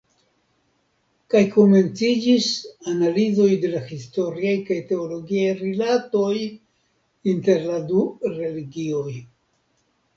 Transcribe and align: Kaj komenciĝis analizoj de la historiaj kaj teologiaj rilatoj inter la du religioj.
Kaj 1.33 1.41
komenciĝis 1.55 2.47
analizoj 2.93 3.47
de 3.67 3.71
la 3.75 3.83
historiaj 3.91 4.57
kaj 4.73 4.81
teologiaj 4.91 5.55
rilatoj 5.63 6.35
inter 7.37 7.65
la 7.73 7.81
du 7.95 8.07
religioj. 8.39 9.09